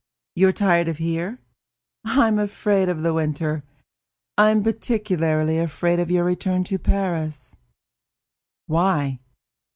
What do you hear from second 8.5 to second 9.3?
"Why?"